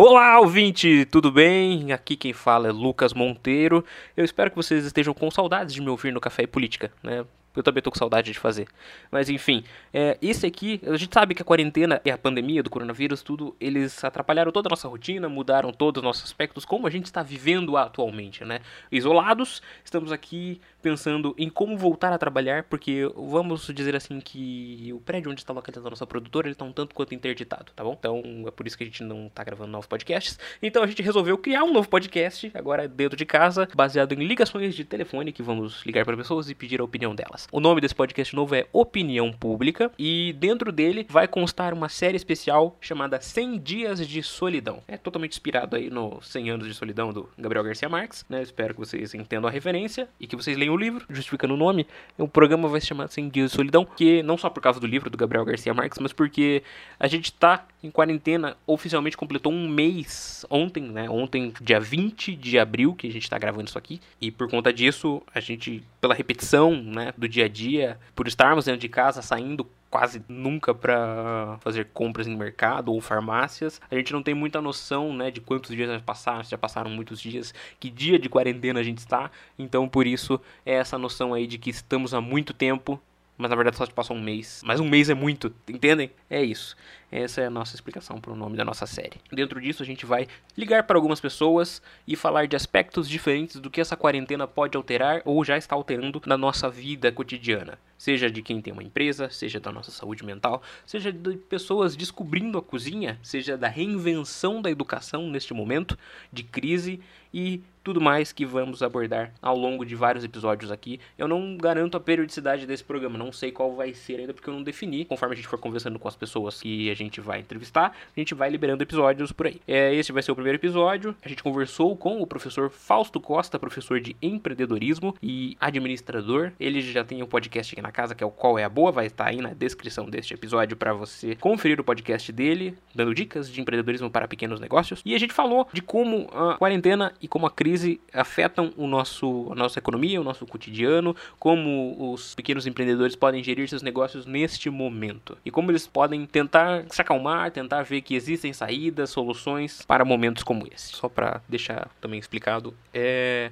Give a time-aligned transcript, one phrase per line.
[0.00, 1.90] Olá, ouvinte, tudo bem?
[1.90, 3.84] Aqui quem fala é Lucas Monteiro.
[4.16, 7.24] Eu espero que vocês estejam com saudades de me ouvir no Café e Política, né?
[7.58, 8.68] Eu também tô com saudade de fazer.
[9.10, 12.70] Mas enfim, é, esse aqui, a gente sabe que a quarentena e a pandemia do
[12.70, 16.90] coronavírus, tudo, eles atrapalharam toda a nossa rotina, mudaram todos os nossos aspectos, como a
[16.90, 18.60] gente está vivendo atualmente, né?
[18.92, 25.00] Isolados, estamos aqui pensando em como voltar a trabalhar, porque vamos dizer assim que o
[25.00, 27.96] prédio onde está localizada a nossa produtora, ele está um tanto quanto interditado, tá bom?
[27.98, 30.38] Então é por isso que a gente não está gravando novos podcasts.
[30.62, 34.76] Então a gente resolveu criar um novo podcast, agora dentro de casa, baseado em ligações
[34.76, 37.47] de telefone, que vamos ligar para pessoas e pedir a opinião delas.
[37.50, 42.14] O nome desse podcast novo é Opinião Pública e dentro dele vai constar uma série
[42.14, 44.82] especial chamada 100 Dias de Solidão.
[44.86, 48.42] É totalmente inspirado aí no 100 Anos de Solidão do Gabriel Garcia Marques, né?
[48.42, 51.86] Espero que vocês entendam a referência e que vocês leiam o livro, justificando o nome.
[52.18, 54.86] O programa vai se chamar 100 Dias de Solidão, que não só por causa do
[54.86, 56.62] livro do Gabriel Garcia Marques, mas porque
[57.00, 61.08] a gente tá em quarentena, oficialmente completou um mês ontem, né?
[61.08, 64.00] Ontem, dia 20 de abril, que a gente tá gravando isso aqui.
[64.20, 68.64] E por conta disso, a gente, pela repetição, né, do dia a dia, por estarmos
[68.64, 73.80] dentro de casa, saindo quase nunca para fazer compras em mercado ou farmácias.
[73.90, 77.20] A gente não tem muita noção, né, de quantos dias já passaram, já passaram muitos
[77.20, 79.30] dias, que dia de quarentena a gente está.
[79.58, 83.00] Então, por isso é essa noção aí de que estamos há muito tempo
[83.38, 84.60] mas na verdade só passou um mês.
[84.64, 86.10] Mas um mês é muito, entendem?
[86.28, 86.76] É isso.
[87.10, 89.18] Essa é a nossa explicação para o nome da nossa série.
[89.32, 93.70] Dentro disso, a gente vai ligar para algumas pessoas e falar de aspectos diferentes do
[93.70, 97.78] que essa quarentena pode alterar ou já está alterando na nossa vida cotidiana.
[97.96, 102.58] Seja de quem tem uma empresa, seja da nossa saúde mental, seja de pessoas descobrindo
[102.58, 105.96] a cozinha, seja da reinvenção da educação neste momento
[106.30, 107.00] de crise
[107.32, 111.00] e tudo mais que vamos abordar ao longo de vários episódios aqui.
[111.16, 114.52] Eu não garanto a periodicidade desse programa, não sei qual vai ser ainda porque eu
[114.52, 115.06] não defini.
[115.06, 118.34] Conforme a gente for conversando com as pessoas que a gente vai entrevistar, a gente
[118.34, 119.58] vai liberando episódios por aí.
[119.66, 121.16] É, esse vai ser o primeiro episódio.
[121.24, 126.52] A gente conversou com o professor Fausto Costa, professor de empreendedorismo e administrador.
[126.60, 128.92] Ele já tem um podcast aqui na casa que é o Qual é a Boa,
[128.92, 133.50] vai estar aí na descrição deste episódio para você conferir o podcast dele, dando dicas
[133.50, 135.00] de empreendedorismo para pequenos negócios.
[135.06, 137.77] E a gente falou de como a quarentena e como a crise
[138.12, 143.68] afetam o nosso, a nossa economia, o nosso cotidiano, como os pequenos empreendedores podem gerir
[143.68, 148.52] seus negócios neste momento e como eles podem tentar se acalmar, tentar ver que existem
[148.52, 150.94] saídas, soluções para momentos como esse.
[150.94, 153.50] Só para deixar também explicado, é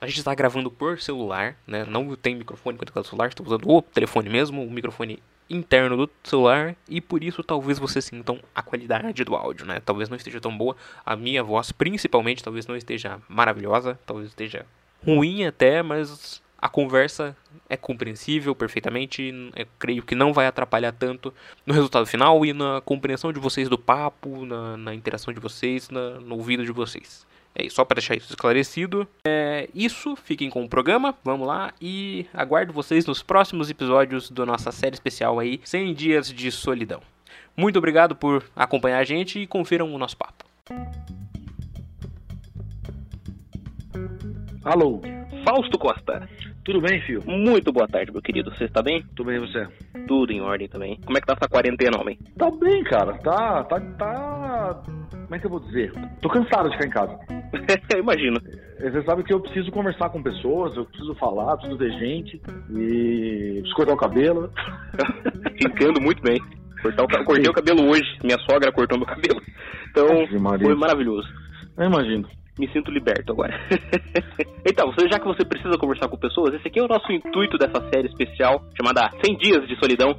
[0.00, 1.84] a gente está gravando por celular, né?
[1.84, 6.76] Não tem microfone ao celular, estou usando o telefone mesmo, o microfone interno do celular
[6.88, 9.80] e por isso talvez vocês sintam a qualidade do áudio, né?
[9.84, 14.66] Talvez não esteja tão boa, a minha voz principalmente talvez não esteja maravilhosa, talvez esteja
[15.04, 17.36] ruim até, mas a conversa
[17.68, 21.32] é compreensível perfeitamente, eu creio que não vai atrapalhar tanto
[21.64, 25.88] no resultado final e na compreensão de vocês do papo, na, na interação de vocês,
[25.88, 27.26] na, no ouvido de vocês.
[27.58, 29.06] É só para deixar isso esclarecido.
[29.26, 34.46] É isso, fiquem com o programa, vamos lá e aguardo vocês nos próximos episódios da
[34.46, 37.02] nossa série especial aí, 100 dias de solidão.
[37.56, 40.44] Muito obrigado por acompanhar a gente e confiram o nosso papo.
[44.64, 45.00] Alô,
[45.44, 46.28] Fausto Costa.
[46.68, 47.22] Tudo bem, filho?
[47.24, 48.54] Muito boa tarde, meu querido.
[48.54, 49.02] Você está bem?
[49.16, 49.66] Tudo bem você?
[50.06, 51.00] Tudo em ordem também.
[51.02, 52.18] Como é que tá essa quarentena, homem?
[52.36, 53.14] Tá bem, cara.
[53.20, 54.82] Tá, tá, tá.
[55.10, 55.90] Como é que eu vou dizer?
[56.20, 57.18] Tô cansado de ficar em casa.
[57.98, 58.38] Imagino.
[58.82, 62.36] Você sabe que eu preciso conversar com pessoas, eu preciso falar, preciso ver gente
[62.68, 64.52] e preciso cortar o cabelo.
[65.64, 66.38] Entendo muito bem.
[66.82, 68.04] Cortar o, cortei o cabelo hoje.
[68.22, 69.40] Minha sogra cortou meu cabelo.
[69.90, 70.66] Então, Maria.
[70.66, 71.26] foi maravilhoso.
[71.78, 72.28] Eu imagino.
[72.58, 73.54] Me sinto liberto agora.
[74.66, 77.56] então, você- já que você precisa conversar com pessoas, esse aqui é o nosso intuito
[77.56, 80.16] dessa série especial chamada 100 Dias de Solidão,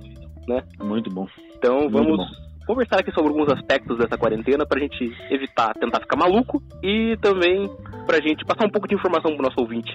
[0.48, 0.64] né?
[0.82, 1.28] Muito bom.
[1.58, 2.66] Então, Muito vamos bom.
[2.66, 7.70] conversar aqui sobre alguns aspectos dessa quarentena pra gente evitar tentar ficar maluco e também
[8.06, 9.94] pra gente passar um pouco de informação pro nosso ouvinte.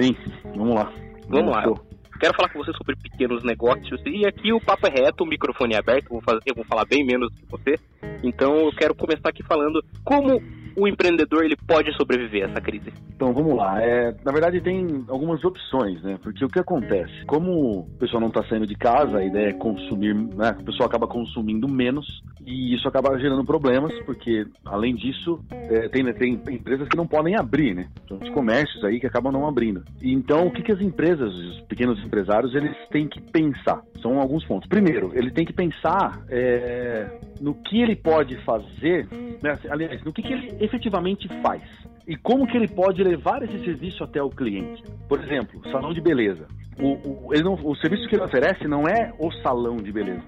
[0.00, 0.16] Sim,
[0.56, 0.90] vamos lá.
[1.28, 1.62] Vamos lá.
[1.62, 1.78] Show.
[2.18, 5.74] Quero falar com você sobre pequenos negócios e aqui o papo é reto, o microfone
[5.74, 7.74] é aberto, eu vou, fazer, eu vou falar bem menos do que você.
[8.22, 10.38] Então eu quero começar aqui falando como
[10.76, 12.92] o empreendedor ele pode sobreviver a essa crise.
[13.14, 13.82] Então vamos lá.
[13.82, 16.18] É, na verdade tem algumas opções, né?
[16.22, 17.24] Porque o que acontece?
[17.26, 20.56] Como o pessoal não está saindo de casa, a ideia é consumir, né?
[20.58, 26.12] O pessoal acaba consumindo menos e isso acaba gerando problemas, porque além disso é, tem,
[26.14, 27.88] tem empresas que não podem abrir, né?
[28.04, 29.82] Então, os comércios aí que acabam não abrindo.
[30.02, 33.82] Então o que, que as empresas, os pequenos empresários, eles têm que pensar?
[34.00, 34.68] São alguns pontos.
[34.68, 39.06] Primeiro, ele tem que pensar é, no que ele pode fazer,
[39.42, 39.58] né?
[39.68, 41.62] aliás, no que, que ele efetivamente faz
[42.06, 44.82] e como que ele pode levar esse serviço até o cliente.
[45.08, 46.46] Por exemplo, salão de beleza.
[46.78, 50.24] O, o, não, o serviço que ele oferece não é o salão de beleza.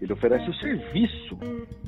[0.00, 1.38] ele oferece o serviço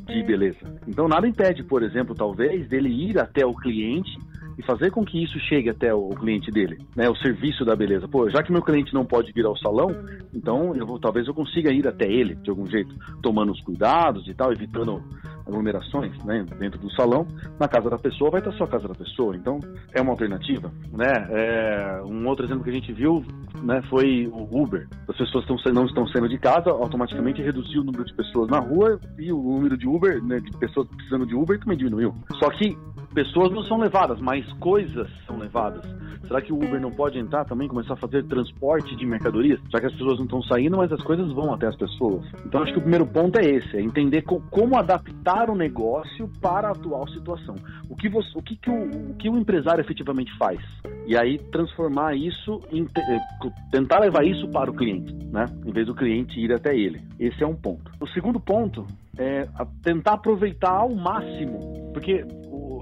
[0.06, 0.81] de beleza.
[0.87, 4.17] Então nada impede, por exemplo, talvez, dele ir até o cliente
[4.56, 7.08] e fazer com que isso chegue até o cliente dele, né?
[7.11, 8.06] O serviço da beleza.
[8.06, 9.88] Pô, já que meu cliente não pode vir ao salão,
[10.32, 14.26] então eu vou, talvez eu consiga ir até ele de algum jeito, tomando os cuidados
[14.29, 15.02] e tal, evitando
[15.46, 16.44] aglomerações, né?
[16.58, 17.26] Dentro do salão,
[17.58, 19.37] na casa da pessoa vai estar só a casa da pessoa.
[19.37, 19.58] Então
[19.93, 21.12] é uma alternativa, né?
[21.31, 23.25] É, um outro exemplo que a gente viu,
[23.62, 23.82] né?
[23.88, 24.88] Foi o Uber.
[25.08, 28.58] As pessoas estão, não estão saindo de casa, automaticamente reduziu o número de pessoas na
[28.58, 30.38] rua e o número de Uber, né?
[30.41, 32.14] De pessoas precisando de Uber também diminuiu.
[32.38, 32.76] Só que
[33.14, 35.85] pessoas não são levadas, mas coisas são levadas.
[36.26, 39.61] Será que o Uber não pode entrar também, começar a fazer transporte de mercadorias?
[39.70, 42.25] Já que as pessoas não estão saindo, mas as coisas vão até as pessoas.
[42.47, 46.29] Então acho que o primeiro ponto é esse, é entender co como adaptar o negócio
[46.41, 47.55] para a atual situação.
[47.88, 50.58] O que, você, o, que, que o, o que o empresário efetivamente faz?
[51.06, 55.46] E aí transformar isso, em, eh, tentar levar isso para o cliente, né?
[55.64, 57.00] Em vez do cliente ir até ele.
[57.19, 57.91] Esse é um ponto.
[58.00, 58.87] O segundo ponto
[59.19, 59.46] é
[59.82, 62.25] tentar aproveitar ao máximo, porque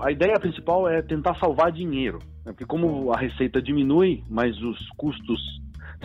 [0.02, 2.18] a ideia principal é tentar salvar dinheiro.
[2.44, 2.52] Né?
[2.52, 5.40] Porque como a receita diminui, mas os custos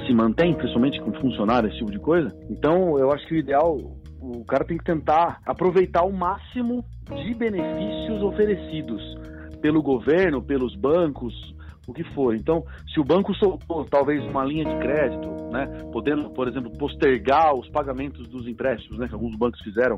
[0.05, 2.31] se mantêm, principalmente com funcionários, esse tipo de coisa.
[2.49, 3.77] Então, eu acho que o ideal,
[4.35, 9.01] o cara tem que tentar aproveitar o máximo de benefícios oferecidos
[9.61, 11.33] pelo governo, pelos bancos,
[11.87, 12.35] o que for.
[12.35, 17.55] Então, se o banco soltou talvez uma linha de crédito, né, podendo, por exemplo, postergar
[17.55, 19.97] os pagamentos dos empréstimos, né, que alguns bancos fizeram,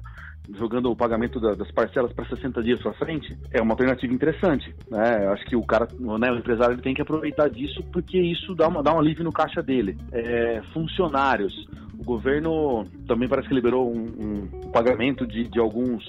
[0.56, 4.74] jogando o pagamento da, das parcelas para 60 dias para frente, é uma alternativa interessante.
[4.90, 5.26] Né?
[5.26, 8.54] Eu acho que o cara, né, o empresário, ele tem que aproveitar disso porque isso
[8.54, 9.98] dá, uma, dá um alívio no caixa dele.
[10.12, 11.54] É, funcionários.
[12.10, 16.04] Governo também parece que liberou um, um pagamento de, de, alguns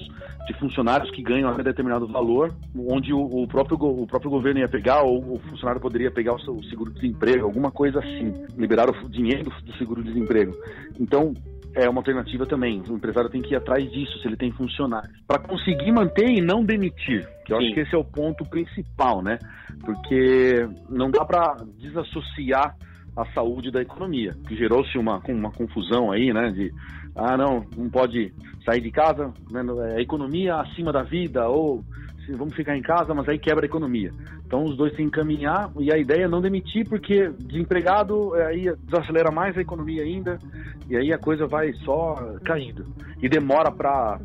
[0.46, 4.68] de funcionários que ganham até determinado valor, onde o, o, próprio, o próprio governo ia
[4.68, 8.32] pegar, ou o funcionário poderia pegar o, o seguro-desemprego, alguma coisa assim.
[8.56, 10.56] Liberar o dinheiro do seguro-desemprego.
[10.98, 11.34] Então,
[11.74, 12.82] é uma alternativa também.
[12.88, 15.12] O empresário tem que ir atrás disso, se ele tem funcionários.
[15.26, 17.64] Para conseguir manter e não demitir, que eu Sim.
[17.66, 19.38] acho que esse é o ponto principal, né?
[19.84, 22.74] Porque não dá para desassociar
[23.22, 26.50] a saúde da economia, que gerou-se uma, uma confusão aí, né?
[26.50, 26.72] De,
[27.14, 28.32] ah, não, não pode
[28.64, 29.62] sair de casa, né,
[29.92, 31.84] é a economia acima da vida, ou
[32.28, 34.12] vamos ficar em casa, mas aí quebra a economia.
[34.46, 38.74] Então os dois se encaminhar e a ideia é não demitir, porque desempregado é, aí
[38.84, 40.38] desacelera mais a economia ainda,
[40.88, 42.84] e aí a coisa vai só caindo.
[43.22, 44.18] E demora para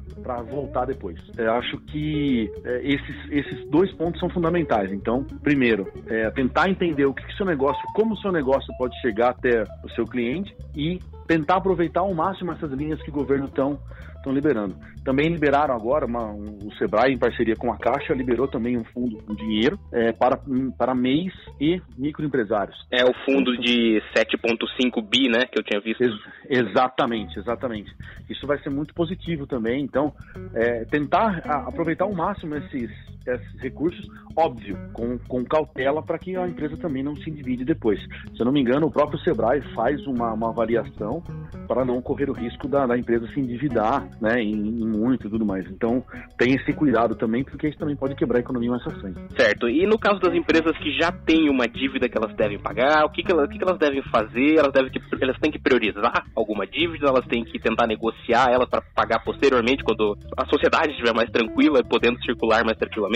[0.49, 1.19] voltar depois.
[1.37, 4.91] Eu acho que é, esses, esses dois pontos são fundamentais.
[4.91, 8.99] Então, primeiro, é, tentar entender o que, que seu negócio, como o seu negócio pode
[9.01, 13.45] chegar até o seu cliente e tentar aproveitar ao máximo essas linhas que o governo
[13.45, 13.77] estão
[14.25, 14.75] estão liberando.
[15.03, 18.83] Também liberaram agora, uma, um, o Sebrae, em parceria com a Caixa, liberou também um
[18.83, 20.39] fundo com dinheiro é, para,
[20.77, 22.75] para MEIs e microempresários.
[22.91, 26.03] É o fundo de 7,5 bi, né, que eu tinha visto.
[26.03, 26.13] Ex
[26.49, 27.91] exatamente, exatamente.
[28.29, 29.83] Isso vai ser muito positivo também.
[29.83, 30.11] Então,
[30.53, 31.37] é, tentar
[31.67, 32.89] aproveitar ao máximo esses,
[33.33, 34.05] esses recursos,
[34.35, 37.99] óbvio, com, com cautela para que a empresa também não se divide depois.
[37.99, 41.23] Se eu não me engano, o próprio Sebrae faz uma, uma avaliação
[41.67, 45.29] para não correr o risco da, da empresa se endividar né, em, em, muito e
[45.29, 45.65] tudo mais.
[45.69, 46.03] Então,
[46.37, 48.91] tem esse cuidado também, porque isso também pode quebrar a economia mais à.
[49.35, 49.67] Certo.
[49.67, 53.09] E no caso das empresas que já têm uma dívida que elas devem pagar, o
[53.09, 54.57] que, que, elas, o que, que elas devem fazer?
[54.57, 57.07] Elas, devem, elas têm que priorizar alguma dívida?
[57.07, 61.83] Elas têm que tentar negociar ela para pagar posteriormente, quando a sociedade estiver mais tranquila,
[61.83, 63.14] podendo circular mais tranquilamente?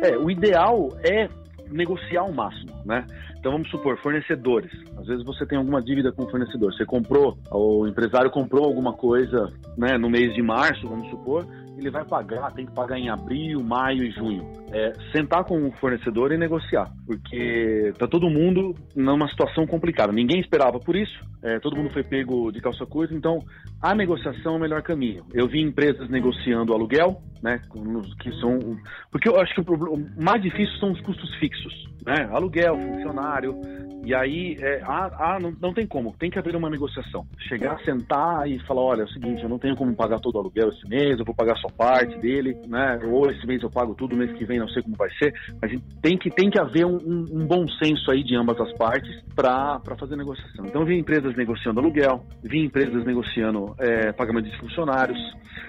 [0.00, 1.28] É, o ideal é
[1.70, 3.04] negociar ao máximo, né?
[3.38, 4.72] Então vamos supor, fornecedores.
[4.96, 6.72] Às vezes você tem alguma dívida com o fornecedor.
[6.72, 11.46] Você comprou, o empresário comprou alguma coisa né, no mês de março, vamos supor,
[11.78, 14.44] ele vai pagar, tem que pagar em abril, maio e junho.
[14.72, 20.12] É, sentar com o fornecedor e negociar, porque tá todo mundo numa situação complicada.
[20.12, 23.38] Ninguém esperava por isso, é, todo mundo foi pego de calça curta, então
[23.80, 25.24] a negociação é o melhor caminho.
[25.32, 27.60] Eu vi empresas negociando aluguel, né,
[28.20, 28.58] que são,
[29.10, 33.54] porque eu acho que o, problema, mais difícil são os custos fixos, né, aluguel, funcionário,
[34.04, 37.26] e aí, é, ah, ah não, não tem como, tem que haver uma negociação.
[37.48, 40.38] Chegar, sentar e falar, olha, é o seguinte, eu não tenho como pagar todo o
[40.38, 42.98] aluguel esse mês, eu vou pagar só parte dele, né?
[43.04, 45.34] Ou esse mês eu pago tudo, mês que vem não sei como vai ser.
[45.60, 49.14] Mas tem que, tem que haver um, um bom senso aí de ambas as partes
[49.34, 50.64] para fazer negociação.
[50.64, 55.18] Então, vi empresas negociando aluguel, vi empresas negociando é, pagamento de funcionários,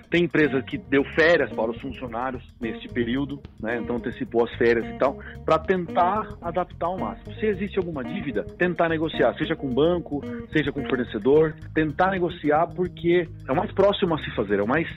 [0.09, 3.79] tem empresa que deu férias para os funcionários neste período, né?
[3.83, 7.35] Então antecipou as férias e tal, para tentar adaptar ao máximo.
[7.35, 10.21] Se existe alguma dívida, tentar negociar, seja com o banco,
[10.53, 14.63] seja com o fornecedor, tentar negociar porque é o mais próximo a se fazer, é
[14.63, 14.87] o mais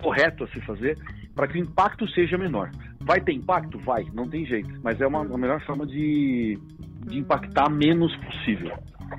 [0.00, 0.96] correto a se fazer
[1.34, 2.70] para que o impacto seja menor.
[3.02, 3.78] Vai ter impacto?
[3.80, 6.58] Vai, não tem jeito, mas é uma, a melhor forma de,
[7.06, 8.72] de impactar menos possível.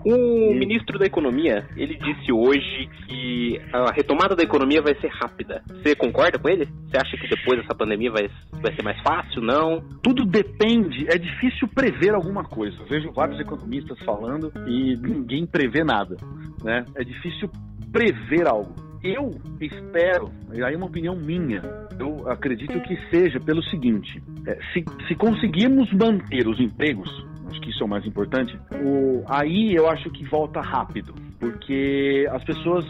[0.06, 5.62] O ministro da Economia, ele disse hoje que a retomada da economia vai ser rápida.
[5.67, 6.65] Você concorda com ele?
[6.65, 8.29] Você acha que depois dessa pandemia vai,
[8.62, 9.41] vai ser mais fácil?
[9.41, 9.82] Não?
[10.01, 11.06] Tudo depende.
[11.10, 12.77] É difícil prever alguma coisa.
[12.82, 16.17] Eu vejo vários economistas falando e ninguém prevê nada.
[16.63, 16.86] Né?
[16.96, 17.50] É difícil
[17.91, 18.75] prever algo.
[19.03, 21.62] Eu espero, e aí é uma opinião minha,
[22.00, 27.10] eu acredito que seja pelo seguinte: é, se, se conseguirmos manter os empregos,
[27.50, 32.27] acho que isso é o mais importante, o, aí eu acho que volta rápido, porque
[32.32, 32.86] as pessoas,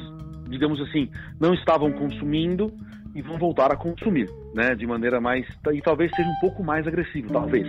[0.50, 1.10] digamos assim,
[1.40, 2.72] não estavam consumindo
[3.16, 6.86] e vão voltar a consumir, né, de maneira mais e talvez seja um pouco mais
[6.88, 7.68] agressivo, talvez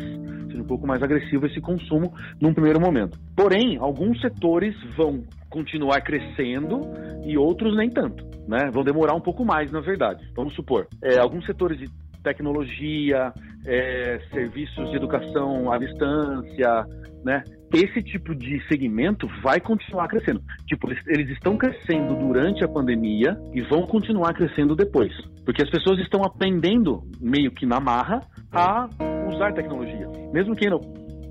[0.48, 3.18] seja um pouco mais agressivo esse consumo num primeiro momento.
[3.36, 6.80] Porém, alguns setores vão continuar crescendo
[7.24, 8.70] e outros nem tanto, né?
[8.70, 10.26] Vão demorar um pouco mais, na verdade.
[10.34, 11.86] Vamos supor, é, alguns setores de
[12.22, 13.32] tecnologia,
[13.68, 16.86] é, serviços de educação à distância,
[17.22, 17.44] né?
[17.74, 20.40] Esse tipo de segmento vai continuar crescendo.
[20.66, 25.12] Tipo, eles, estão crescendo durante a pandemia e vão continuar crescendo depois.
[25.44, 28.88] Porque as pessoas estão aprendendo, meio que na marra, a
[29.28, 30.08] usar tecnologia.
[30.32, 30.80] Mesmo quem não,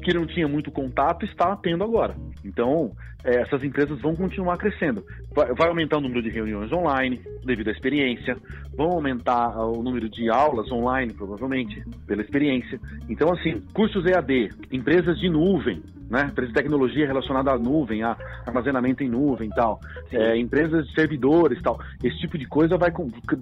[0.04, 2.16] que não tinha muito contato, está tendo agora.
[2.44, 2.92] Então,
[3.24, 5.04] é, essas empresas vão continuar crescendo.
[5.34, 8.38] Vai, aumentar o número de reuniões online, devido à experiência,
[8.76, 12.80] vão aumentar o número de aulas online, provavelmente, pela experiência.
[13.10, 16.28] Então, assim, cursos EAD, empresas de nuvem, né?
[16.32, 19.80] Empresas de tecnologia relacionada à nuvem, a armazenamento em nuvem e tal,
[20.12, 21.80] é, empresas de servidores tal.
[22.04, 22.92] Esse tipo de coisa vai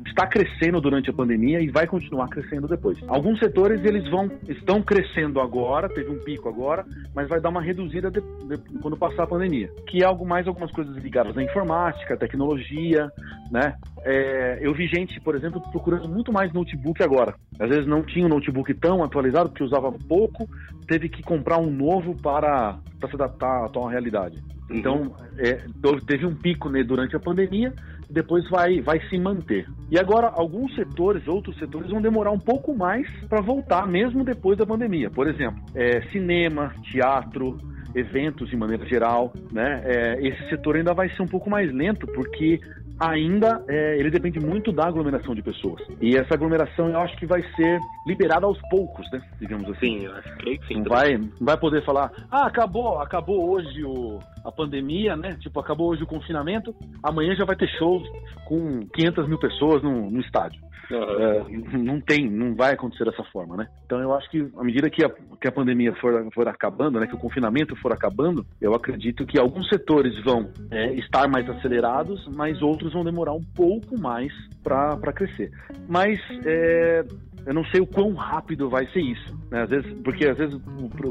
[0.06, 2.98] está crescendo durante a pandemia e vai continuar crescendo depois.
[3.08, 7.62] Alguns setores eles vão estão crescendo agora, teve um pico agora, mas vai dar uma
[7.62, 9.70] reduzida de, de, quando passar a pandemia.
[9.88, 13.10] Que é algo mais algumas coisas ligadas à informática, tecnologia,
[13.52, 13.76] né?
[14.04, 17.36] É, eu vi gente, por exemplo, procurando muito mais notebook agora.
[17.60, 20.48] Às vezes não tinha um notebook tão atualizado porque usava pouco,
[20.88, 22.55] teve que comprar um novo para,
[23.00, 24.38] para se adaptar à atual realidade.
[24.70, 24.78] Uhum.
[24.78, 25.62] Então, é,
[26.08, 27.74] teve um pico né, durante a pandemia,
[28.10, 29.68] depois vai, vai se manter.
[29.90, 34.58] E agora, alguns setores, outros setores, vão demorar um pouco mais para voltar, mesmo depois
[34.58, 35.10] da pandemia.
[35.10, 37.58] Por exemplo, é, cinema, teatro,
[37.96, 39.82] eventos de maneira geral, né?
[39.86, 42.60] É, esse setor ainda vai ser um pouco mais lento, porque
[43.00, 45.82] ainda é, ele depende muito da aglomeração de pessoas.
[46.02, 49.22] E essa aglomeração eu acho que vai ser liberada aos poucos, né?
[49.40, 50.00] Digamos assim.
[50.00, 50.76] Sim, eu acho que sim.
[50.76, 55.36] Não vai, não vai poder falar, ah, acabou, acabou hoje o, a pandemia, né?
[55.40, 56.74] Tipo, acabou hoje o confinamento,
[57.04, 58.04] amanhã já vai ter shows
[58.46, 60.64] com 500 mil pessoas no, no estádio.
[60.92, 61.84] Uhum.
[61.84, 63.68] não tem, não vai acontecer dessa forma, né?
[63.86, 67.08] Então eu acho que à medida que a, que a pandemia for, for acabando, né,
[67.08, 72.28] que o confinamento for acabando, eu acredito que alguns setores vão é, estar mais acelerados,
[72.36, 74.32] mas outros vão demorar um pouco mais
[74.64, 75.52] para crescer.
[75.88, 77.04] Mas é,
[77.46, 79.38] eu não sei o quão rápido vai ser isso.
[79.52, 79.62] Né?
[79.64, 80.60] Às vezes, porque às vezes,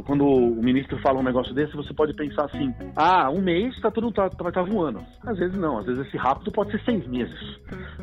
[0.05, 3.91] quando o ministro fala um negócio desse, você pode pensar assim: ah, um mês tá
[3.91, 5.01] tudo tá, vai estar tá voando.
[5.25, 7.39] Às vezes não, às vezes esse rápido pode ser seis meses.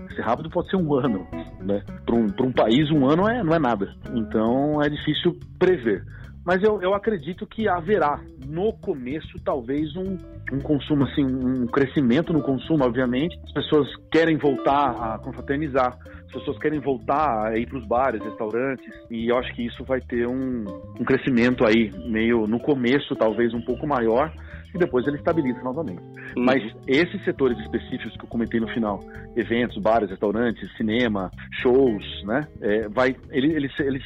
[0.09, 1.27] Esse rápido pode ser um ano.
[1.59, 1.83] Né?
[2.05, 3.93] Para um, um país, um ano é, não é nada.
[4.13, 6.03] Então é difícil prever.
[6.45, 10.17] Mas eu, eu acredito que haverá, no começo, talvez um,
[10.51, 13.37] um consumo, assim, um crescimento no consumo, obviamente.
[13.45, 18.23] As pessoas querem voltar a confraternizar, as pessoas querem voltar a ir para os bares,
[18.23, 20.65] restaurantes, e eu acho que isso vai ter um,
[20.99, 24.33] um crescimento aí, meio no começo, talvez um pouco maior,
[24.73, 26.01] e depois ele estabiliza novamente.
[26.35, 26.45] Uhum.
[26.45, 28.99] Mas esses setores específicos que eu comentei no final,
[29.35, 31.29] eventos, bares, restaurantes, cinema,
[31.61, 34.03] shows, né, é, vai, ele, eles, eles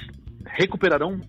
[0.58, 1.20] recuperarão,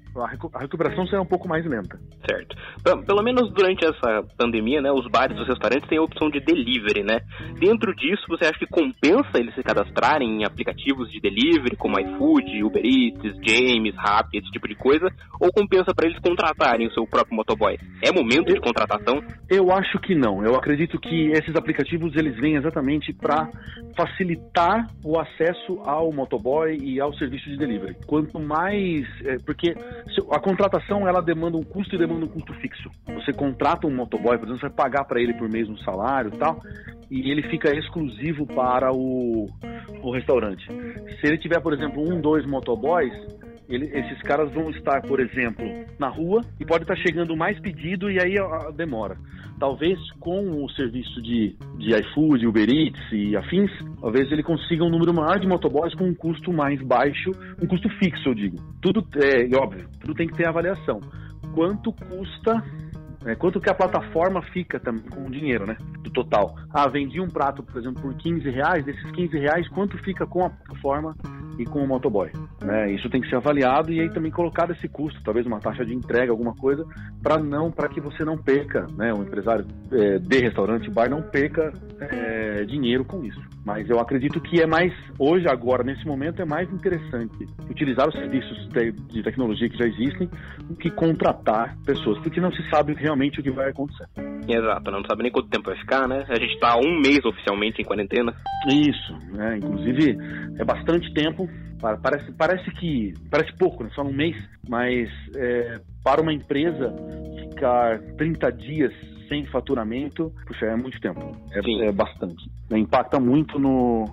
[0.55, 1.99] a recuperação será um pouco mais lenta.
[2.29, 2.57] Certo.
[3.05, 6.41] Pelo menos durante essa pandemia, né, os bares e os restaurantes têm a opção de
[6.41, 7.21] delivery, né?
[7.59, 12.63] Dentro disso, você acha que compensa eles se cadastrarem em aplicativos de delivery, como iFood,
[12.63, 15.09] Uber Eats, James, Rappi, esse tipo de coisa?
[15.41, 17.77] Ou compensa para eles contratarem o seu próprio motoboy?
[18.03, 19.21] É momento de contratação?
[19.49, 20.45] Eu acho que não.
[20.45, 23.49] Eu acredito que esses aplicativos, eles vêm exatamente para
[23.97, 27.97] facilitar o acesso ao motoboy e ao serviço de delivery.
[28.07, 29.75] Quanto mais é, porque
[30.31, 32.91] a contratação ela demanda um custo e demanda um custo fixo.
[33.15, 36.33] Você contrata um motoboy, por exemplo, você vai pagar para ele por mês um salário
[36.35, 36.61] e tal,
[37.11, 39.47] e ele fica exclusivo para o,
[40.03, 40.67] o restaurante.
[41.21, 43.13] Se ele tiver, por exemplo, um, dois motoboys,
[43.69, 45.65] ele, esses caras vão estar, por exemplo,
[45.99, 49.17] na rua e pode estar chegando mais pedido e aí a, a demora.
[49.59, 53.71] Talvez com o serviço de, de iFood, Uber Eats e afins,
[54.01, 57.31] talvez ele consiga um número maior de motoboys com um custo mais baixo,
[57.61, 58.57] um custo fixo, eu digo.
[58.81, 61.01] Tudo é óbvio, tudo tem que ter avaliação.
[61.55, 62.63] Quanto custa
[63.27, 65.77] é, quanto que a plataforma fica também com o dinheiro, né?
[66.01, 66.55] Do total.
[66.73, 70.45] Ah, vendi um prato, por exemplo, por 15 reais, desses 15 reais, quanto fica com
[70.45, 71.17] a plataforma
[71.59, 72.31] e com o motoboy.
[72.63, 72.93] Né?
[72.93, 75.95] Isso tem que ser avaliado e aí também colocado esse custo, talvez uma taxa de
[75.95, 76.85] entrega, alguma coisa,
[77.23, 79.13] para não, para que você não perca, né?
[79.13, 83.41] O empresário é, de restaurante, bar não perca é, dinheiro com isso.
[83.67, 88.15] Mas eu acredito que é mais, hoje, agora, nesse momento, é mais interessante utilizar os
[88.15, 90.31] serviços de, tecnologia que já existem
[90.63, 94.07] do que contratar pessoas, porque não se sabe realmente o que vai acontecer.
[94.49, 96.25] Exato, não sabe nem quanto tempo vai ficar, né?
[96.29, 98.33] A gente está um mês oficialmente em quarentena.
[98.69, 99.59] Isso, né?
[99.59, 100.17] Inclusive,
[100.61, 101.49] é bastante tempo.
[101.81, 103.15] Parece, parece que.
[103.29, 103.91] Parece pouco, né?
[103.97, 104.37] Só um mês,
[104.69, 106.95] mas é, para uma empresa
[107.51, 108.93] ficar 30 dias
[109.29, 111.37] sem faturamento, puxa, é muito tempo.
[111.53, 112.49] É, é bastante.
[112.71, 114.05] Impacta muito no.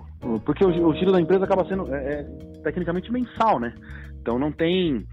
[0.44, 2.22] porque o, o, giro da empresa acaba sendo é, é,
[2.62, 3.74] tecnicamente mensal, né?
[4.20, 5.04] Então não tem.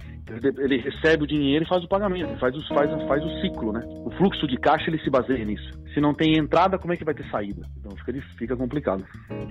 [0.59, 3.81] Ele recebe o dinheiro e faz o pagamento, faz, os, faz, faz o ciclo, né?
[4.05, 5.69] O fluxo de caixa ele se baseia nisso.
[5.93, 7.63] Se não tem entrada, como é que vai ter saída?
[7.77, 9.03] Então fica, fica complicado.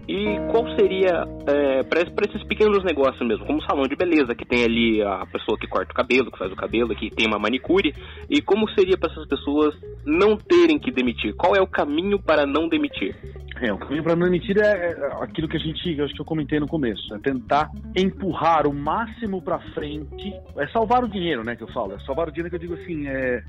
[0.09, 4.47] E qual seria, é, para esses pequenos negócios mesmo, como o salão de beleza, que
[4.47, 7.39] tem ali a pessoa que corta o cabelo, que faz o cabelo, que tem uma
[7.39, 7.95] manicure,
[8.31, 9.75] e como seria para essas pessoas
[10.07, 11.35] não terem que demitir?
[11.35, 13.15] Qual é o caminho para não demitir?
[13.61, 16.61] É, caminho para não demitir é, é aquilo que a gente, acho que eu comentei
[16.61, 21.63] no começo, é tentar empurrar o máximo para frente, é salvar o dinheiro, né, que
[21.63, 23.43] eu falo, é salvar o dinheiro que eu digo assim, é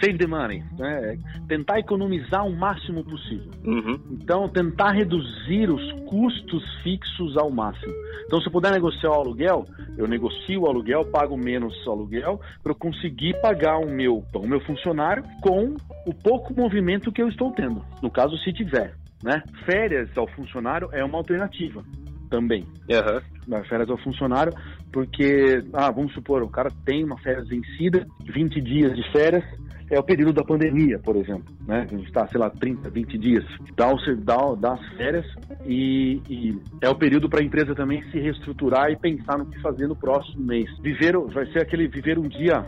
[0.00, 1.18] save the money, né?
[1.48, 3.50] tentar economizar o máximo possível.
[3.64, 4.00] Uhum.
[4.12, 7.92] Então, tentar reduzir os custos fixos ao máximo.
[8.26, 9.66] Então, se eu puder negociar o aluguel,
[9.98, 14.60] eu negocio o aluguel, pago menos aluguel para eu conseguir pagar o meu, o meu
[14.60, 15.74] funcionário com
[16.06, 17.84] o pouco movimento que eu estou tendo.
[18.02, 18.94] No caso, se tiver.
[19.24, 19.42] Né?
[19.64, 21.82] Férias ao funcionário é uma alternativa
[22.28, 22.66] também.
[22.90, 23.64] Uhum.
[23.64, 24.52] Férias ao funcionário,
[24.92, 29.44] porque, ah, vamos supor, o cara tem uma férias vencida, 20 dias de férias,
[29.90, 31.86] é o período da pandemia, por exemplo, né?
[31.88, 33.44] A gente está, sei lá, 30, 20 dias,
[33.76, 35.26] dá, o, dá, dá as férias
[35.64, 39.60] e, e é o período para a empresa também se reestruturar e pensar no que
[39.60, 40.70] fazer no próximo mês.
[40.82, 42.64] Viver, vai ser aquele viver um dia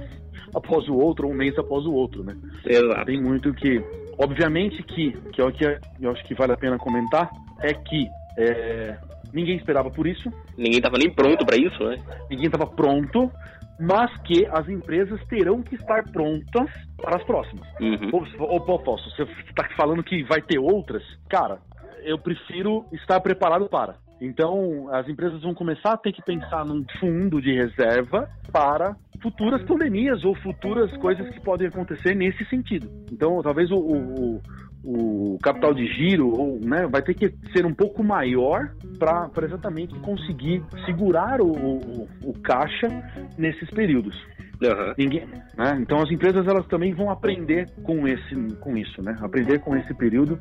[0.54, 2.36] após o outro, um mês após o outro, né?
[2.64, 3.06] Exato.
[3.06, 3.82] Tem muito que,
[4.18, 5.64] obviamente que, que é o que
[6.00, 7.30] eu acho que vale a pena comentar,
[7.62, 8.06] é que
[8.38, 8.98] é,
[9.32, 10.30] ninguém esperava por isso.
[10.56, 11.96] Ninguém estava nem pronto para isso, né?
[12.30, 13.30] Ninguém estava pronto
[13.78, 17.66] mas que as empresas terão que estar prontas para as próximas.
[17.80, 18.10] Uhum.
[18.38, 21.02] Ou, ou, posso, você está falando que vai ter outras?
[21.28, 21.58] Cara,
[22.02, 23.96] eu prefiro estar preparado para.
[24.20, 29.62] Então, as empresas vão começar a ter que pensar num fundo de reserva para futuras
[29.64, 32.88] pandemias ou futuras coisas que podem acontecer nesse sentido.
[33.12, 34.40] Então, talvez o, o,
[34.84, 39.94] o capital de giro ou, né, vai ter que ser um pouco maior para exatamente
[40.00, 42.88] conseguir segurar o, o, o, caixa
[43.36, 44.16] nesses períodos.
[44.62, 44.94] Uhum.
[44.96, 45.76] Ninguém, né?
[45.80, 49.14] Então as empresas elas também vão aprender com esse com isso, né?
[49.20, 50.40] Aprender com esse período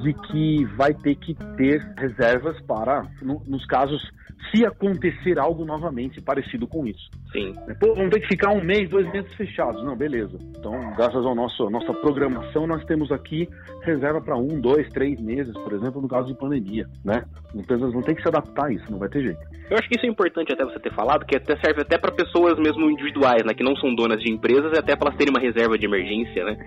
[0.00, 4.02] de que vai ter que ter reservas para no, nos casos
[4.50, 7.08] se acontecer algo novamente parecido com isso.
[7.30, 7.54] Sim.
[7.78, 9.82] Pô, vamos ter que ficar um mês, dois meses fechados.
[9.84, 10.36] Não, beleza.
[10.58, 13.48] Então, graças à nossa, nossa programação, nós temos aqui
[13.82, 17.24] reserva para um, dois, três meses, por exemplo, no caso de pandemia, né?
[17.48, 19.40] As empresas vão ter que se adaptar a isso, não vai ter jeito.
[19.70, 22.12] Eu acho que isso é importante até você ter falado, que até serve até para
[22.12, 23.54] pessoas mesmo individuais, né?
[23.54, 26.58] Que não são donas de empresas, até para elas terem uma reserva de emergência, né?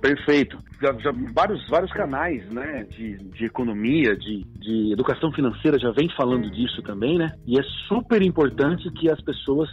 [0.00, 0.58] Perfeito.
[0.80, 6.08] Já, já, vários, vários canais né, de, de economia, de, de educação financeira já vem
[6.16, 7.32] falando disso também, né?
[7.46, 9.68] E é super importante que as pessoas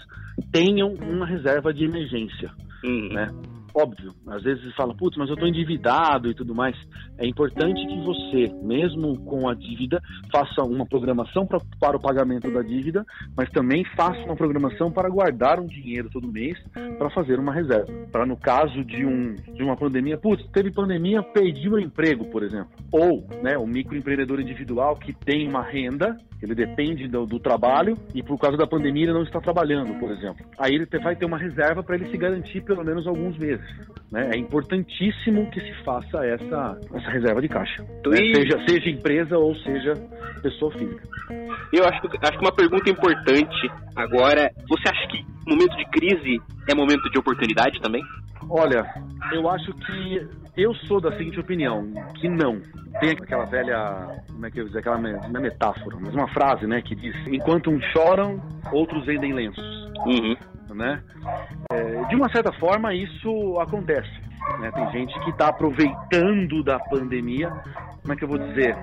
[0.52, 2.52] tenham uma reserva de emergência.
[2.84, 3.10] Uhum.
[3.14, 3.28] Né?
[3.74, 6.76] Óbvio, às vezes fala, putz, mas eu estou endividado e tudo mais.
[7.18, 12.52] É importante que você, mesmo com a dívida, faça uma programação pra, para o pagamento
[12.52, 13.06] da dívida,
[13.36, 16.58] mas também faça uma programação para guardar um dinheiro todo mês
[16.98, 17.92] para fazer uma reserva.
[18.12, 22.44] Para no caso de, um, de uma pandemia, putz, teve pandemia, perdi o emprego, por
[22.44, 22.70] exemplo.
[22.92, 28.22] Ou né, o microempreendedor individual que tem uma renda, ele depende do, do trabalho e
[28.22, 30.46] por causa da pandemia ele não está trabalhando, por exemplo.
[30.58, 33.63] Aí ele vai ter uma reserva para ele se garantir pelo menos alguns meses.
[34.14, 34.30] Né?
[34.34, 38.16] É importantíssimo que se faça essa, essa reserva de caixa, né?
[38.36, 39.94] seja, seja empresa ou seja
[40.42, 41.02] pessoa física.
[41.72, 46.76] Eu acho, acho que uma pergunta importante agora, você acha que momento de crise é
[46.76, 48.04] momento de oportunidade também?
[48.48, 48.86] Olha,
[49.32, 52.62] eu acho que eu sou da seguinte opinião, que não.
[53.00, 56.68] Tem aquela velha, como é que eu dizer, aquela não é metáfora, mas uma frase,
[56.68, 58.40] né, que diz: enquanto uns choram,
[58.72, 59.66] outros vendem lenços.
[60.06, 60.36] Uhum
[60.70, 61.02] né?
[61.72, 64.12] É, de uma certa forma, isso acontece.
[64.60, 64.72] Né?
[64.72, 67.50] Tem gente que está aproveitando da pandemia,
[68.02, 68.76] como é que eu vou dizer?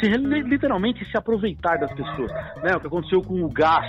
[0.00, 2.32] Se, literalmente se aproveitar das pessoas.
[2.62, 2.74] Né?
[2.76, 3.86] O que aconteceu com o gás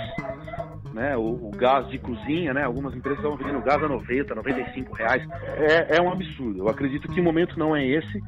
[0.92, 1.16] né?
[1.16, 2.64] O, o, gás de cozinha, né?
[2.64, 5.26] Algumas empresas estão vendendo gás a 90, 95 reais.
[5.56, 6.58] É, é um absurdo.
[6.58, 8.20] Eu acredito que o momento não é esse.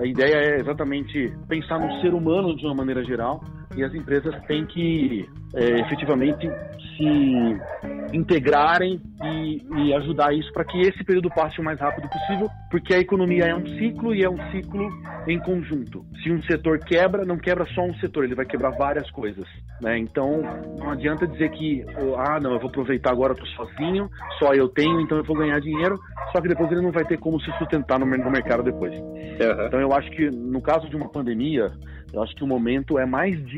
[0.00, 3.40] A ideia é exatamente pensar no ser humano de uma maneira geral
[3.76, 6.48] e as empresas têm que é, efetivamente
[6.96, 12.48] se integrarem e, e ajudar isso para que esse período passe o mais rápido possível,
[12.70, 14.88] porque a economia é um ciclo e é um ciclo
[15.26, 16.04] em conjunto.
[16.22, 19.46] Se um setor quebra, não quebra só um setor, ele vai quebrar várias coisas.
[19.80, 19.98] Né?
[19.98, 20.42] Então,
[20.78, 21.84] não adianta dizer que,
[22.16, 25.36] ah, não, eu vou aproveitar agora, eu estou sozinho, só eu tenho, então eu vou
[25.36, 25.96] ganhar dinheiro,
[26.32, 28.98] só que depois ele não vai ter como se sustentar no mercado depois.
[28.98, 29.66] Uhum.
[29.66, 31.70] Então, eu acho que no caso de uma pandemia,
[32.12, 33.57] eu acho que o momento é mais de,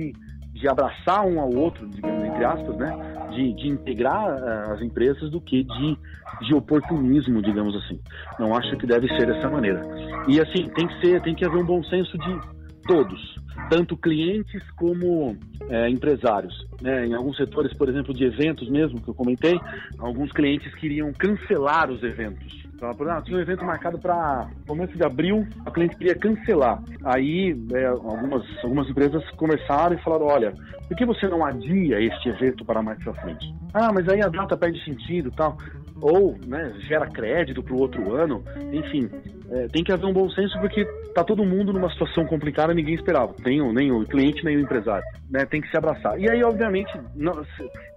[0.61, 3.27] de abraçar um ao outro, digamos, entre aspas, né?
[3.31, 5.97] De, de integrar uh, as empresas do que de,
[6.43, 7.99] de oportunismo, digamos assim.
[8.39, 9.83] Não acho que deve ser dessa maneira.
[10.29, 12.41] E assim, tem que ser, tem que haver um bom senso de
[12.87, 13.37] todos,
[13.71, 15.37] tanto clientes como
[15.69, 16.67] é, empresários.
[16.83, 17.07] Né?
[17.07, 19.59] Em alguns setores, por exemplo, de eventos mesmo, que eu comentei,
[19.99, 25.05] alguns clientes queriam cancelar os eventos então, exemplo, tinha um evento marcado para começo de
[25.05, 26.83] abril, a cliente queria cancelar.
[27.05, 30.55] Aí é, algumas, algumas empresas conversaram e falaram: olha,
[30.89, 33.55] por que você não adia este evento para mais para frente?
[33.75, 35.59] Ah, mas aí a data perde sentido tal.
[36.01, 38.43] Ou né, gera crédito para o outro ano.
[38.73, 39.11] Enfim,
[39.51, 40.83] é, tem que haver um bom senso porque
[41.15, 43.35] tá todo mundo numa situação complicada ninguém esperava.
[43.45, 45.05] Nem o, nem o cliente, nem o empresário.
[45.31, 46.19] Né, tem que se abraçar.
[46.19, 47.43] E aí, obviamente, não,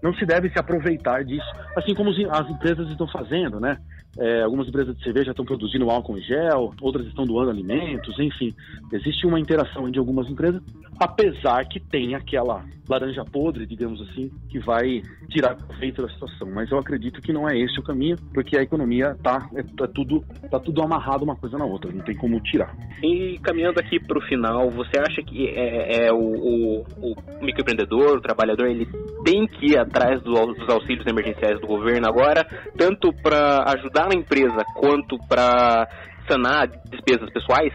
[0.01, 3.77] não se deve se aproveitar disso, assim como as empresas estão fazendo, né?
[4.17, 8.53] É, algumas empresas de cerveja estão produzindo álcool em gel, outras estão doando alimentos, enfim.
[8.91, 10.61] Existe uma interação entre algumas empresas,
[10.99, 16.49] apesar que tem aquela laranja podre, digamos assim, que vai tirar proveito da situação.
[16.53, 19.87] Mas eu acredito que não é esse o caminho, porque a economia tá, é, é
[19.87, 22.75] tudo, tá tudo amarrado uma coisa na outra, não tem como tirar.
[23.01, 28.17] E caminhando aqui para o final, você acha que é, é o, o, o, microempreendedor,
[28.17, 28.87] o trabalhador, ele
[29.23, 32.45] tem que ir atrás do, dos auxílios emergenciais do governo agora,
[32.77, 35.87] tanto para ajudar na empresa quanto para
[36.27, 37.73] sanar despesas pessoais?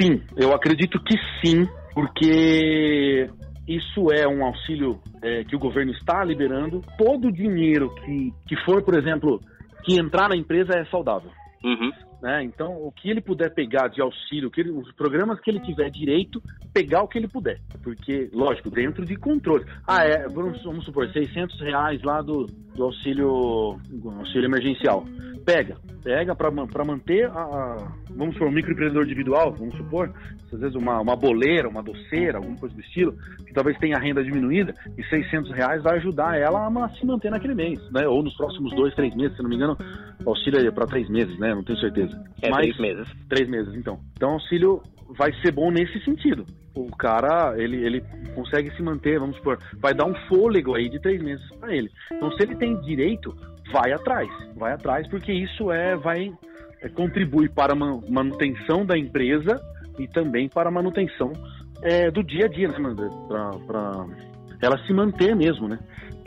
[0.00, 1.68] Sim, eu acredito que sim,
[1.98, 3.28] porque
[3.66, 6.80] isso é um auxílio é, que o governo está liberando.
[6.96, 9.40] Todo o dinheiro que, que for, por exemplo,
[9.82, 11.32] que entrar na empresa é saudável.
[11.64, 11.90] Uhum.
[12.22, 12.44] Né?
[12.44, 15.90] Então, o que ele puder pegar de auxílio, que ele, os programas que ele tiver
[15.90, 16.40] direito,
[16.72, 17.58] pegar o que ele puder.
[17.82, 19.64] Porque, lógico, dentro de controle.
[19.84, 23.76] Ah, é, vamos, vamos supor, 600 reais lá do, do auxílio,
[24.20, 25.04] auxílio emergencial
[25.48, 30.12] pega, pega para manter a, a, vamos supor, um microempreendedor individual, vamos supor,
[30.52, 33.14] às vezes uma, uma boleira, uma doceira, alguma coisa do estilo,
[33.46, 37.54] que talvez tenha renda diminuída, e 600 reais vai ajudar ela a se manter naquele
[37.54, 38.06] mês, né?
[38.08, 39.76] Ou nos próximos dois, três meses, se não me engano,
[40.24, 41.54] o auxílio é para três meses, né?
[41.54, 42.20] Não tenho certeza.
[42.42, 43.08] É Mas, três meses.
[43.28, 44.00] Três meses, então.
[44.16, 44.82] Então, o auxílio
[45.16, 46.44] vai ser bom nesse sentido.
[46.74, 48.02] O cara, ele, ele
[48.34, 51.88] consegue se manter, vamos supor, vai dar um fôlego aí de três meses para ele.
[52.12, 53.34] Então, se ele tem direito,
[53.72, 56.32] vai atrás, vai atrás, porque isso é vai
[56.80, 59.60] é, contribui para a manutenção da empresa
[59.98, 61.32] e também para a manutenção
[61.82, 62.76] é, do dia a dia, né,
[63.28, 64.06] para
[64.60, 65.78] ela se manter mesmo, né?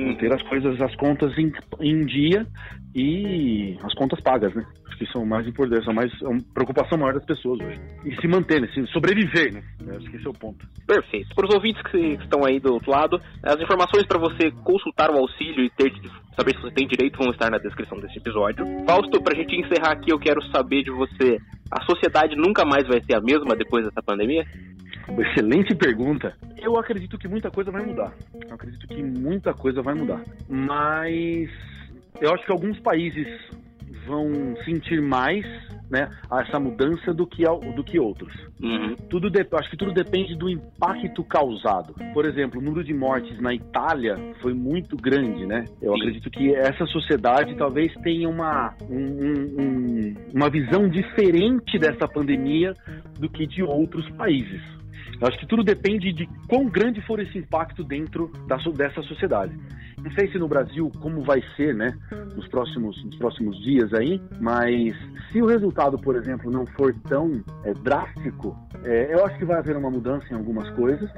[0.02, 2.46] Manter as coisas, as contas em, em dia
[2.96, 4.66] e as contas pagas, né?
[4.88, 7.80] Acho que são mais importantes, são mais é uma preocupação maior das pessoas hoje.
[8.06, 8.68] E se manter, né?
[8.74, 9.64] Se sobreviver, né?
[9.96, 10.66] Acho que esse é o ponto.
[10.88, 11.34] Perfeito.
[11.36, 15.18] Para os ouvintes que estão aí do outro lado, as informações para você consultar o
[15.18, 15.92] auxílio e ter
[16.36, 18.66] saber se você tem direito vão estar na descrição desse episódio.
[18.86, 21.38] Fausto, para a gente encerrar aqui, eu quero saber de você:
[21.72, 24.46] a sociedade nunca mais vai ser a mesma depois dessa pandemia?
[25.20, 26.34] Excelente pergunta.
[26.58, 28.14] Eu acredito que muita coisa vai mudar.
[28.34, 30.22] Eu acredito que muita coisa vai mudar.
[30.50, 31.50] Mas
[32.20, 33.28] eu acho que alguns países
[34.06, 35.46] vão sentir mais
[35.92, 37.44] né, essa mudança do que,
[37.76, 38.34] do que outros.
[38.62, 38.96] Uhum.
[39.10, 41.94] Tudo de, acho que tudo depende do impacto causado.
[42.14, 45.66] Por exemplo, o número de mortes na Itália foi muito grande, né?
[45.82, 46.00] Eu Sim.
[46.00, 52.74] acredito que essa sociedade talvez tenha uma, um, um, uma visão diferente dessa pandemia
[53.20, 54.62] do que de outros países.
[55.20, 59.54] Eu acho que tudo depende de quão grande for esse impacto dentro da, dessa sociedade.
[60.04, 61.90] Não sei se no Brasil como vai ser, né,
[62.36, 64.96] nos próximos, nos próximos dias aí, mas
[65.32, 69.58] se o resultado, por exemplo, não for tão é, drástico, é, eu acho que vai
[69.58, 71.10] haver uma mudança em algumas coisas,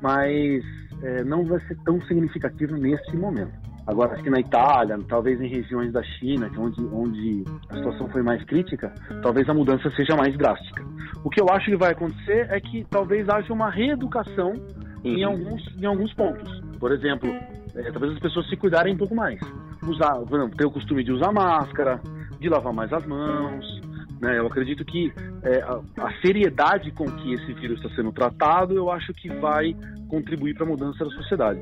[0.00, 0.64] mas
[1.02, 3.52] é, não vai ser tão significativo neste momento.
[3.86, 8.08] Agora, acho que na Itália, talvez em regiões da China, é onde, onde a situação
[8.08, 10.84] foi mais crítica, talvez a mudança seja mais drástica.
[11.24, 15.00] O que eu acho que vai acontecer é que talvez haja uma reeducação uhum.
[15.04, 16.62] em, alguns, em alguns pontos.
[16.78, 17.28] Por exemplo,
[17.74, 19.40] é, talvez as pessoas se cuidarem um pouco mais.
[19.86, 20.14] Usar,
[20.56, 22.00] ter o costume de usar máscara,
[22.38, 23.80] de lavar mais as mãos,
[24.20, 24.38] Né?
[24.38, 28.90] Eu acredito que é, a, a, seriedade com que esse vírus está sendo tratado, eu
[28.90, 29.74] acho que vai
[30.08, 31.60] contribuir para a mudança da sociedade.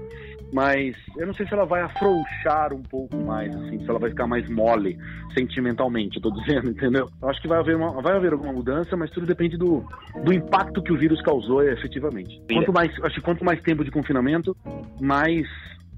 [0.53, 4.11] Mas eu não sei se ela vai afrouxar um pouco mais, assim, se ela vai
[4.11, 4.99] ficar mais mole
[5.35, 7.09] sentimentalmente, eu tô dizendo, entendeu?
[7.21, 9.85] Eu acho que vai haver, uma, vai haver alguma mudança, mas tudo depende do,
[10.25, 12.43] do impacto que o vírus causou efetivamente.
[12.51, 14.57] Quanto mais, acho que quanto mais tempo de confinamento,
[15.01, 15.47] mais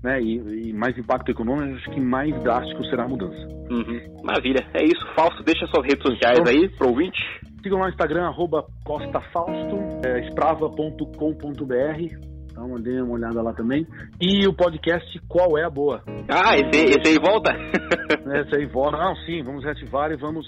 [0.03, 3.47] né, e, e, mais impacto econômico, acho que mais drástico será a mudança.
[3.71, 4.17] Uhum.
[4.25, 5.07] Maravilha, é isso.
[5.15, 7.21] Fausto, deixa suas redes sociais então, aí pro ouvinte.
[7.63, 11.05] Sigam lá no Instagram, arroba costafausto, é, sprava.com.br.
[12.55, 13.87] Dá uma, dê uma olhada lá também.
[14.21, 16.03] E o podcast Qual é a Boa?
[16.29, 17.53] Ah, esse, esse aí volta?
[18.41, 18.97] esse aí volta.
[18.97, 20.47] Não, sim, vamos reativar e vamos,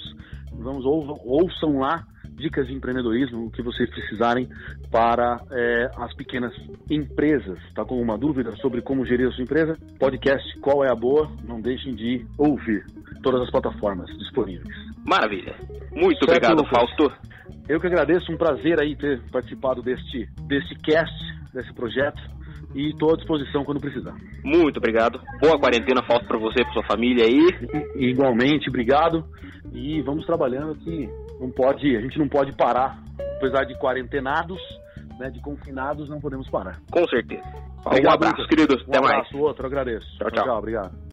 [0.52, 2.02] vamos ou, ouçam lá
[2.34, 4.48] dicas de empreendedorismo, o que vocês precisarem
[4.90, 6.52] para é, as pequenas
[6.90, 7.58] empresas.
[7.68, 9.76] Está com uma dúvida sobre como gerir a sua empresa?
[9.98, 11.30] Podcast Qual é a Boa?
[11.44, 12.84] Não deixem de ouvir
[13.22, 14.74] todas as plataformas disponíveis.
[15.04, 15.54] Maravilha.
[15.92, 16.70] Muito certo, obrigado, Lucas.
[16.70, 17.12] Fausto.
[17.68, 21.14] Eu que agradeço, um prazer aí ter participado deste, deste cast,
[21.52, 22.20] desse projeto
[22.74, 24.14] e estou à disposição quando precisar.
[24.44, 25.20] Muito obrigado.
[25.40, 27.48] Boa quarentena, Fausto, para você, para sua família aí.
[27.96, 29.24] E, igualmente, obrigado.
[29.72, 31.08] E vamos trabalhando aqui
[31.42, 33.02] não pode, a gente não pode parar,
[33.36, 34.60] apesar de quarentenados,
[35.18, 36.80] né, de confinados, não podemos parar.
[36.90, 37.42] Com certeza.
[37.84, 38.80] Obrigado, um abraço, queridos.
[38.82, 39.44] Um Até abraço, mais.
[39.44, 40.06] outro, agradeço.
[40.18, 40.44] Tchau, tchau.
[40.44, 40.92] tchau obrigado.